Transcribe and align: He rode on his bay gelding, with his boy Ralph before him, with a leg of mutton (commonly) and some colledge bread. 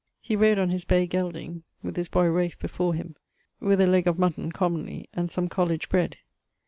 He 0.19 0.35
rode 0.35 0.57
on 0.57 0.71
his 0.71 0.83
bay 0.83 1.05
gelding, 1.05 1.61
with 1.83 1.95
his 1.95 2.07
boy 2.07 2.27
Ralph 2.27 2.57
before 2.57 2.95
him, 2.95 3.17
with 3.59 3.79
a 3.79 3.85
leg 3.85 4.07
of 4.07 4.17
mutton 4.17 4.51
(commonly) 4.51 5.07
and 5.13 5.29
some 5.29 5.47
colledge 5.47 5.89
bread. 5.89 6.15